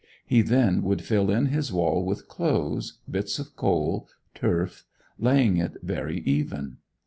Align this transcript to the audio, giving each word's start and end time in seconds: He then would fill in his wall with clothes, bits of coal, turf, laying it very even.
He 0.25 0.41
then 0.41 0.81
would 0.81 1.03
fill 1.03 1.29
in 1.29 1.45
his 1.45 1.71
wall 1.71 2.03
with 2.03 2.27
clothes, 2.27 2.97
bits 3.07 3.37
of 3.37 3.55
coal, 3.55 4.07
turf, 4.33 4.83
laying 5.19 5.57
it 5.57 5.77
very 5.83 6.21
even. 6.21 6.77